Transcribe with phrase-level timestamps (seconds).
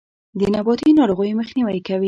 [0.39, 1.99] د نباتي ناروغیو مخنیوی کوي.